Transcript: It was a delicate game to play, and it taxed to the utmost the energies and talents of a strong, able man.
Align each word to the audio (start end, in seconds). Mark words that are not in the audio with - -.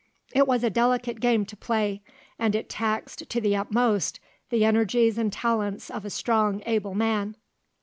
It 0.33 0.47
was 0.47 0.63
a 0.63 0.71
delicate 0.71 1.19
game 1.19 1.45
to 1.45 1.55
play, 1.55 2.01
and 2.39 2.55
it 2.55 2.69
taxed 2.71 3.29
to 3.29 3.39
the 3.39 3.55
utmost 3.55 4.19
the 4.49 4.65
energies 4.65 5.15
and 5.19 5.31
talents 5.31 5.91
of 5.91 6.05
a 6.05 6.09
strong, 6.09 6.63
able 6.65 6.95
man. 6.95 7.37